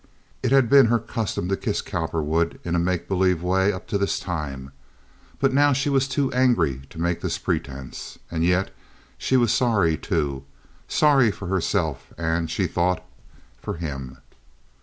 It 0.41 0.51
had 0.51 0.67
been 0.67 0.87
her 0.87 0.97
custom 0.97 1.47
to 1.49 1.55
kiss 1.55 1.79
Cowperwood 1.83 2.59
in 2.63 2.73
a 2.73 2.79
make 2.79 3.07
believe 3.07 3.43
way 3.43 3.71
up 3.71 3.85
to 3.89 3.99
this 3.99 4.19
time, 4.19 4.71
but 5.39 5.53
now 5.53 5.73
she 5.73 5.89
was 5.89 6.07
too 6.07 6.33
angry 6.33 6.81
to 6.89 6.99
make 6.99 7.21
this 7.21 7.37
pretense. 7.37 8.17
And 8.31 8.43
yet 8.43 8.73
she 9.19 9.37
was 9.37 9.53
sorry, 9.53 9.97
too—sorry 9.97 11.29
for 11.29 11.49
herself 11.49 12.13
and, 12.17 12.49
she 12.49 12.65
thought, 12.65 13.05
for 13.61 13.75
him. 13.75 14.17